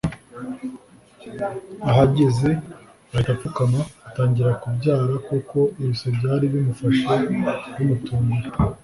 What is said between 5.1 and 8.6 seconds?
kuko ibise byari bimufashe bimutunguye